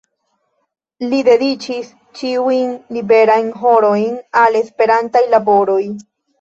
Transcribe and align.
Li 1.11 1.19
dediĉis 1.27 1.91
ĉiujn 2.21 2.73
liberajn 2.99 3.53
horojn 3.61 4.19
al 4.45 4.61
Esperantaj 4.65 5.27
laboroj. 5.39 5.81